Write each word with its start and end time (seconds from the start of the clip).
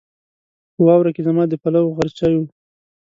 په 0.73 0.81
واوره 0.87 1.11
کې 1.15 1.21
زما 1.27 1.43
د 1.47 1.53
پلوو 1.61 1.95
غرچی 1.97 2.33
و 2.39 2.43